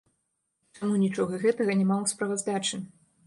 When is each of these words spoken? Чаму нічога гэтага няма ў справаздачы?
Чаму 0.77 0.95
нічога 1.03 1.39
гэтага 1.45 1.77
няма 1.81 1.97
ў 2.03 2.15
справаздачы? 2.15 2.83